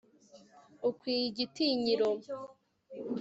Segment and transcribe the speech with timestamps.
[0.89, 2.07] ukwiye igitinyiro